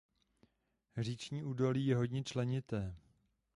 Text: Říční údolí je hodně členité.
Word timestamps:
Říční 0.97 1.43
údolí 1.43 1.87
je 1.87 1.95
hodně 1.95 2.23
členité. 2.23 2.95